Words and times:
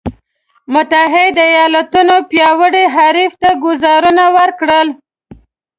متحدو 0.73 1.43
ایالتونو 1.51 2.15
پیاوړي 2.29 2.83
حریف 2.95 3.33
ته 3.41 3.49
ګوزارونه 3.65 4.23
ورکړل. 4.37 4.87